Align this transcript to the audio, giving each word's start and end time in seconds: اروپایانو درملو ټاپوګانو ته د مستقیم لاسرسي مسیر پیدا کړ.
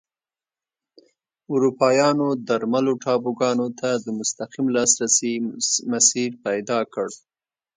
اروپایانو 1.53 2.27
درملو 2.47 2.93
ټاپوګانو 3.03 3.67
ته 3.79 3.89
د 4.03 4.07
مستقیم 4.19 4.65
لاسرسي 4.75 5.33
مسیر 5.91 6.29
پیدا 6.45 6.79
کړ. 6.93 7.07